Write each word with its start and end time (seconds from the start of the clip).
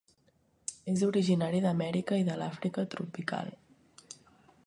És 0.93 1.03
originari 1.07 1.59
d'Amèrica 1.65 2.19
i 2.21 2.25
de 2.31 2.39
l'Àfrica 2.41 2.85
tropical. 2.97 3.53